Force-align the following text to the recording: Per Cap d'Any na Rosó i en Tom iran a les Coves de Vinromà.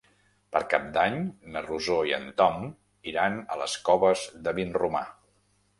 Per 0.55 0.61
Cap 0.69 0.87
d'Any 0.95 1.17
na 1.57 1.63
Rosó 1.67 1.97
i 2.13 2.15
en 2.19 2.25
Tom 2.41 2.67
iran 3.13 3.39
a 3.57 3.61
les 3.65 3.79
Coves 3.91 4.29
de 4.49 4.57
Vinromà. 4.63 5.07